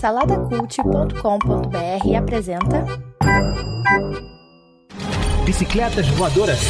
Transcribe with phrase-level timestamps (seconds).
[0.00, 2.86] Saladacult.com.br apresenta
[5.44, 6.60] Bicicletas Voadoras.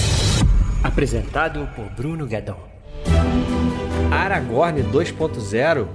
[0.82, 2.56] Apresentado por Bruno Guedon.
[4.10, 5.86] Aragorn 2.0.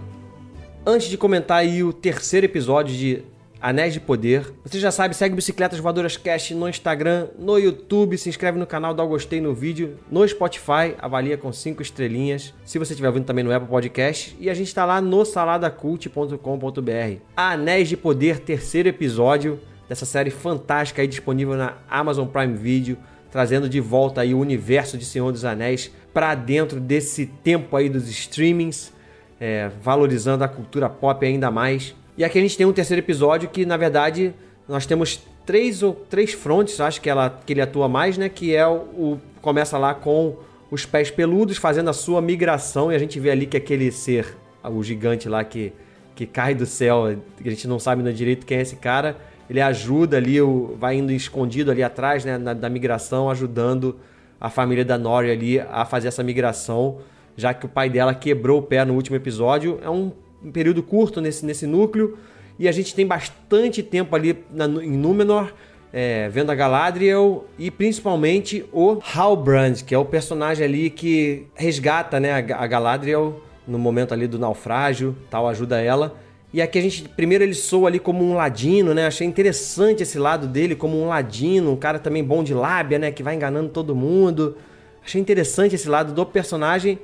[0.86, 3.24] Antes de comentar aí o terceiro episódio de
[3.64, 8.28] Anéis de Poder, você já sabe, segue Bicicletas Voadoras Cast no Instagram, no YouTube, se
[8.28, 12.78] inscreve no canal, dá o gostei no vídeo, no Spotify, avalia com 5 estrelinhas, se
[12.78, 17.22] você estiver ouvindo também no Apple Podcast, e a gente está lá no saladacult.com.br.
[17.38, 22.98] Anéis de Poder, terceiro episódio dessa série fantástica aí disponível na Amazon Prime Video,
[23.32, 27.88] trazendo de volta aí o universo de Senhor dos Anéis para dentro desse tempo aí
[27.88, 28.92] dos streamings,
[29.40, 31.96] é, valorizando a cultura pop ainda mais.
[32.18, 34.34] E aqui a gente tem um terceiro episódio que, na verdade,
[34.68, 38.30] nós temos três ou três frontes, acho que, ela, que ele atua mais, né?
[38.30, 40.36] Que é o, o começa lá com
[40.72, 44.36] os pés peludos fazendo a sua migração e a gente vê ali que aquele ser,
[44.64, 45.74] o gigante lá que,
[46.16, 49.18] que cai do céu, a gente não sabe no direito quem é esse cara,
[49.50, 54.00] ele ajuda ali, o, vai indo escondido ali atrás, né, na, da migração, ajudando
[54.40, 57.00] a família da Nori ali a fazer essa migração,
[57.36, 59.80] já que o pai dela quebrou o pé no último episódio.
[59.84, 60.12] É um
[60.44, 62.18] um período curto nesse, nesse núcleo
[62.58, 65.54] e a gente tem bastante tempo ali na, em Númenor.
[65.96, 72.20] É, vendo a Galadriel e principalmente o Halbrand, que é o personagem ali que resgata
[72.20, 76.16] né, a Galadriel no momento ali do naufrágio, tal, ajuda ela.
[76.54, 79.08] E aqui a gente, primeiro ele soa ali como um ladino, né?
[79.08, 83.12] Achei interessante esse lado dele como um ladino, um cara também bom de lábia, né?
[83.12, 84.56] Que vai enganando todo mundo.
[85.04, 87.00] Achei interessante esse lado do personagem.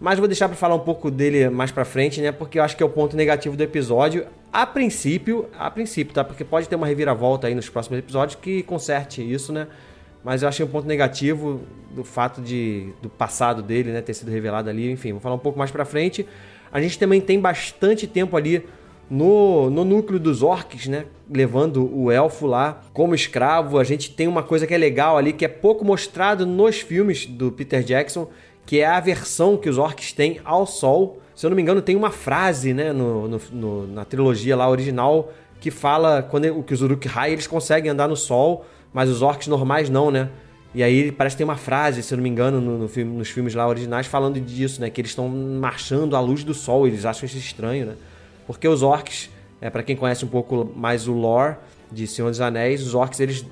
[0.00, 2.32] Mas vou deixar para falar um pouco dele mais para frente, né?
[2.32, 4.26] Porque eu acho que é o ponto negativo do episódio.
[4.52, 6.24] A princípio, a princípio, tá?
[6.24, 9.68] Porque pode ter uma reviravolta aí nos próximos episódios que conserte isso, né?
[10.24, 14.30] Mas eu achei um ponto negativo do fato de do passado dele, né, ter sido
[14.30, 14.90] revelado ali.
[14.90, 16.26] Enfim, vou falar um pouco mais para frente.
[16.72, 18.64] A gente também tem bastante tempo ali
[19.08, 21.04] no, no núcleo dos orcs, né?
[21.30, 23.78] Levando o elfo lá como escravo.
[23.78, 27.26] A gente tem uma coisa que é legal ali, que é pouco mostrado nos filmes
[27.26, 28.28] do Peter Jackson,
[28.66, 31.20] que é a aversão que os orcs têm ao sol.
[31.34, 34.68] Se eu não me engano, tem uma frase né, no, no, no na trilogia lá
[34.68, 39.46] original que fala quando que os Uruk-hai eles conseguem andar no sol, mas os orcs
[39.46, 40.28] normais não, né?
[40.74, 43.16] E aí parece que tem uma frase, se eu não me engano, no, no filme,
[43.16, 44.90] nos filmes lá originais falando disso, né?
[44.90, 47.94] Que eles estão marchando à luz do sol, eles acham isso estranho, né?
[48.46, 49.30] Porque os orcs,
[49.60, 51.56] é, para quem conhece um pouco mais o lore
[51.90, 53.46] de Senhor dos Anéis, os orcs eles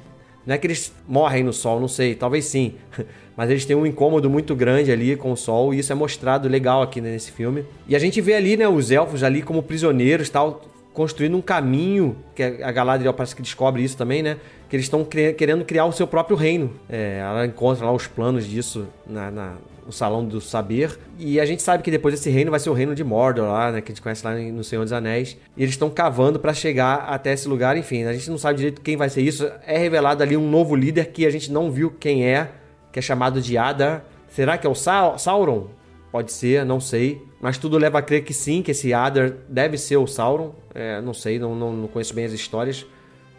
[0.47, 2.75] não é que eles morrem no sol, não sei, talvez sim.
[3.37, 6.49] Mas eles têm um incômodo muito grande ali com o sol, e isso é mostrado
[6.49, 7.65] legal aqui nesse filme.
[7.89, 10.61] E a gente vê ali, né, os elfos ali como prisioneiros, tal,
[10.93, 14.37] construindo um caminho, que a Galadriel parece que descobre isso também, né?
[14.69, 16.73] Que eles estão querendo criar o seu próprio reino.
[16.89, 19.55] É, ela encontra lá os planos disso na, na,
[19.85, 20.99] no Salão do Saber.
[21.19, 23.73] E a gente sabe que depois esse reino vai ser o reino de Mordor lá,
[23.73, 23.81] né?
[23.81, 25.37] Que a gente conhece lá no Senhor dos Anéis.
[25.57, 27.77] E eles estão cavando para chegar até esse lugar.
[27.77, 29.51] Enfim, a gente não sabe direito quem vai ser isso.
[29.67, 32.51] É revelado ali um novo líder que a gente não viu quem é,
[32.93, 34.05] que é chamado de Adar.
[34.29, 35.69] Será que é o Sa Sauron?
[36.11, 37.23] Pode ser, não sei.
[37.41, 40.55] Mas tudo leva a crer que sim, que esse Adar deve ser o Sauron.
[40.75, 42.87] É, não sei, não, não, não conheço bem as histórias.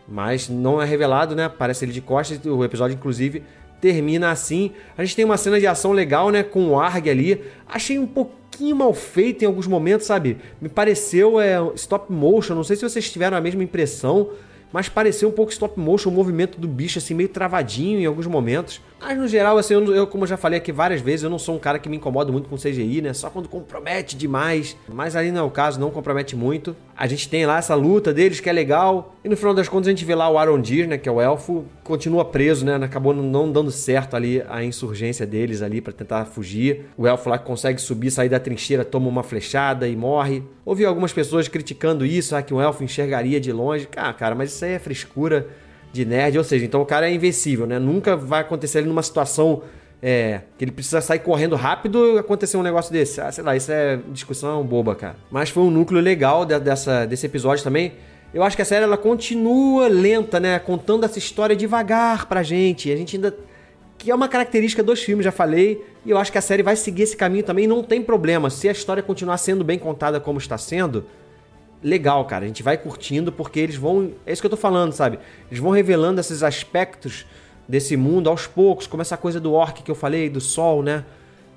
[0.07, 1.47] Mas não é revelado, né?
[1.47, 2.39] Parece ele de costas.
[2.45, 3.43] O episódio, inclusive,
[3.83, 4.71] termina assim.
[4.97, 6.41] A gente tem uma cena de ação legal, né?
[6.41, 7.41] Com o Arg ali.
[7.67, 10.38] Achei um pouquinho mal feito em alguns momentos, sabe?
[10.61, 12.55] Me pareceu é, stop motion.
[12.55, 14.29] Não sei se vocês tiveram a mesma impressão.
[14.71, 18.25] Mas pareceu um pouco stop motion, o movimento do bicho, assim, meio travadinho em alguns
[18.25, 18.81] momentos.
[19.05, 21.57] Mas no geral, assim, eu, eu, como já falei aqui várias vezes, eu não sou
[21.57, 23.13] um cara que me incomoda muito com CGI, né?
[23.13, 24.77] Só quando compromete demais.
[24.87, 26.73] Mas ali não é o caso, não compromete muito.
[26.95, 29.13] A gente tem lá essa luta deles que é legal.
[29.21, 30.97] E no final das contas a gente vê lá o Arondir, né?
[30.97, 32.75] Que é o elfo, continua preso, né?
[32.75, 36.85] Acabou não dando certo ali a insurgência deles ali para tentar fugir.
[36.97, 40.43] O elfo lá consegue subir, sair da trincheira, toma uma flechada e morre.
[40.63, 43.85] Ouvi algumas pessoas criticando isso, ah, que um elfo enxergaria de longe.
[43.97, 45.45] Ah, cara, mas isso aí é frescura
[45.93, 47.77] de nerd, ou seja, então o cara é invencível, né?
[47.77, 49.61] Nunca vai acontecer ele numa situação
[50.01, 53.21] é, que ele precisa sair correndo rápido e acontecer um negócio desse.
[53.21, 55.15] Ah, sei lá, isso é discussão boba, cara.
[55.31, 57.93] Mas foi um núcleo legal de, dessa, desse episódio também.
[58.33, 60.57] Eu acho que a série ela continua lenta, né?
[60.57, 62.91] Contando essa história devagar pra gente.
[62.91, 63.38] A gente ainda.
[63.95, 65.85] Que é uma característica dos filmes, já falei.
[66.03, 67.68] E eu acho que a série vai seguir esse caminho também.
[67.68, 68.50] Não tem problema.
[68.50, 71.06] Se a história continuar sendo bem contada como está sendo,
[71.83, 72.45] legal, cara.
[72.45, 74.12] A gente vai curtindo porque eles vão.
[74.25, 75.19] É isso que eu tô falando, sabe?
[75.51, 77.25] Eles vão revelando esses aspectos
[77.68, 81.06] desse mundo aos poucos, como essa coisa do orc que eu falei, do sol, né?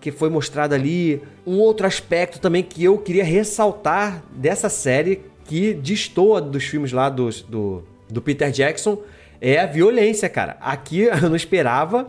[0.01, 1.23] Que foi mostrado ali.
[1.47, 7.09] Um outro aspecto também que eu queria ressaltar dessa série, que destoa dos filmes lá
[7.09, 8.99] do, do, do Peter Jackson,
[9.41, 10.57] é a violência, cara.
[10.61, 12.09] Aqui eu não esperava.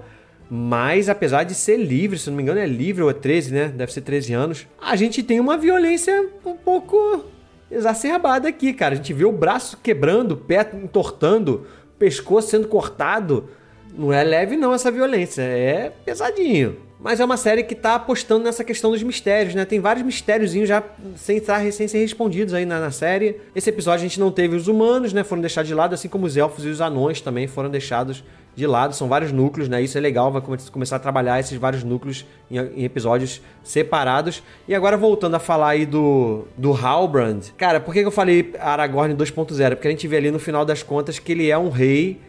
[0.50, 3.68] Mas apesar de ser livre, se não me engano é livre ou é 13, né?
[3.68, 4.68] Deve ser 13 anos.
[4.82, 7.26] A gente tem uma violência um pouco
[7.70, 8.94] exacerbada aqui, cara.
[8.94, 11.66] A gente vê o braço quebrando, o pé entortando,
[11.96, 13.50] o pescoço sendo cortado.
[13.94, 16.78] Não é leve não essa violência, é pesadinho.
[17.00, 19.66] Mas é uma série que tá apostando nessa questão dos mistérios, né?
[19.66, 20.84] Tem vários mistériozinhos já
[21.16, 23.40] sem, estar, sem ser respondidos aí na, na, série.
[23.56, 25.24] Esse episódio a gente não teve os humanos, né?
[25.24, 28.24] Foram deixados de lado, assim como os elfos e os anões também foram deixados
[28.58, 28.96] de lado.
[28.96, 29.84] São vários núcleos, né?
[29.84, 34.42] Isso é legal, vai começar a trabalhar esses vários núcleos em, em episódios separados.
[34.68, 37.52] E agora voltando a falar aí do, do Halbrand.
[37.56, 39.76] Cara, por que eu falei Aragorn 2.0?
[39.76, 42.20] Porque a gente vê ali no final das contas que ele é um rei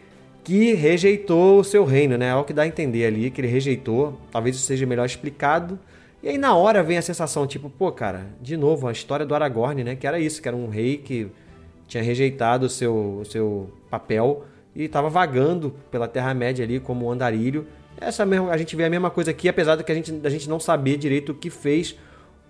[0.43, 2.29] que rejeitou o seu reino, né?
[2.29, 4.19] É o que dá a entender ali, que ele rejeitou.
[4.31, 5.79] Talvez isso seja melhor explicado.
[6.21, 9.33] E aí na hora vem a sensação, tipo, pô, cara, de novo, a história do
[9.33, 9.95] Aragorn, né?
[9.95, 11.27] Que era isso, que era um rei que
[11.87, 14.45] tinha rejeitado o seu, o seu papel
[14.81, 17.67] e estava vagando pela Terra-média ali como andarilho.
[17.99, 20.29] Essa mesmo, a gente vê a mesma coisa aqui, apesar de que a gente, da
[20.29, 21.95] gente não saber direito o que fez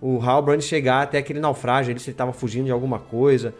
[0.01, 3.53] o Halbrand chegar até aquele naufrágio, ali, se ele estava fugindo de alguma coisa,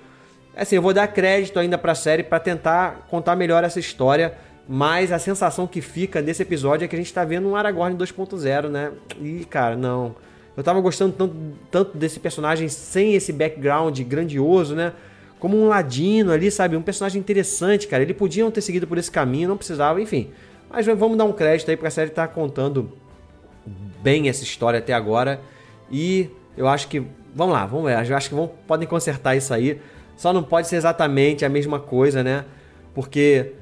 [0.60, 4.34] Assim, eu vou dar crédito ainda pra série para tentar contar melhor essa história,
[4.68, 7.96] mas a sensação que fica desse episódio é que a gente tá vendo um Aragorn
[7.96, 8.92] 2.0, né?
[9.22, 10.16] E, cara, não.
[10.58, 11.36] Eu tava gostando tanto,
[11.72, 14.92] tanto desse personagem sem esse background grandioso, né?
[15.40, 16.76] Como um ladino ali, sabe?
[16.76, 18.04] Um personagem interessante, cara.
[18.04, 20.32] Ele podiam ter seguido por esse caminho, não precisava, enfim.
[20.70, 22.92] Mas vamos dar um crédito aí, porque a série tá contando
[24.02, 25.42] bem essa história até agora.
[25.90, 27.02] E eu acho que.
[27.34, 28.10] Vamos lá, vamos ver.
[28.10, 29.80] Eu acho que vão, podem consertar isso aí.
[30.18, 32.44] Só não pode ser exatamente a mesma coisa, né?
[32.94, 33.54] Porque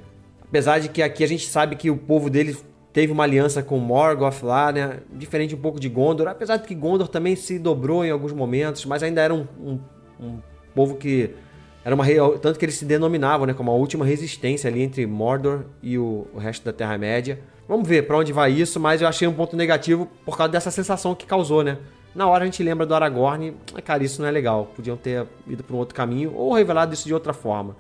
[0.41, 2.57] apesar de que aqui a gente sabe que o povo dele
[2.91, 4.99] teve uma aliança com Morgoth lá, né?
[5.13, 8.85] Diferente um pouco de Gondor, apesar de que Gondor também se dobrou em alguns momentos,
[8.85, 9.79] mas ainda era um, um,
[10.19, 10.39] um
[10.73, 11.35] povo que
[11.87, 12.03] era uma
[12.41, 16.27] tanto que eles se denominavam, né, como a última resistência ali entre Mordor e o,
[16.33, 17.39] o resto da Terra Média.
[17.65, 20.69] Vamos ver para onde vai isso, mas eu achei um ponto negativo por causa dessa
[20.69, 21.77] sensação que causou, né?
[22.13, 23.53] Na hora a gente lembra do Aragorn,
[23.85, 24.69] cara, isso não é legal.
[24.75, 27.73] Podiam ter ido para um outro caminho ou revelado isso de outra forma.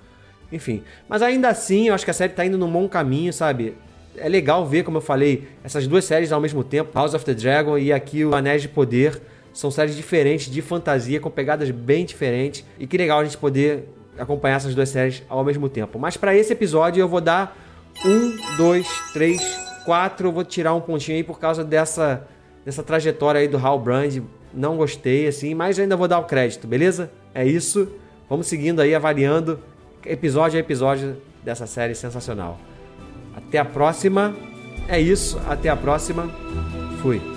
[0.53, 3.75] Enfim, mas ainda assim, eu acho que a série tá indo num bom caminho, sabe?
[4.15, 7.33] É legal ver, como eu falei, essas duas séries ao mesmo tempo, House of the
[7.33, 9.21] Dragon e aqui o Anéis de Poder,
[9.51, 12.63] são séries diferentes, de fantasia, com pegadas bem diferentes.
[12.79, 15.97] E que legal a gente poder acompanhar essas duas séries ao mesmo tempo.
[15.99, 17.57] Mas para esse episódio eu vou dar
[18.05, 19.41] um, dois, três,
[19.85, 20.27] quatro.
[20.27, 22.27] Eu vou tirar um pontinho aí por causa dessa
[22.65, 24.21] dessa trajetória aí do Hal Brand.
[24.53, 27.09] Não gostei, assim, mas ainda vou dar o crédito, beleza?
[27.33, 27.87] É isso.
[28.29, 29.59] Vamos seguindo aí, avaliando
[30.05, 32.59] episódio a episódio dessa série sensacional.
[33.35, 34.35] Até a próxima.
[34.87, 36.29] É isso, até a próxima.
[37.01, 37.36] Fui.